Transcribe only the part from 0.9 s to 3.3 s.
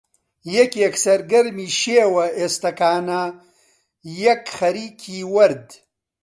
سەرگەرمی شێوە ئێستەکانە،